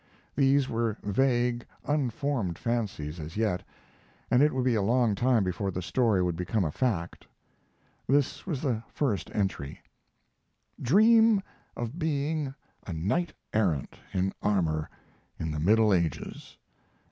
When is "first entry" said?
8.87-9.79